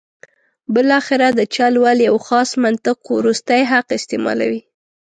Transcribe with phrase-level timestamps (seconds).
[0.73, 4.61] بالاخره د چل ول یو خاص منطق وروستی حق استعمالوي.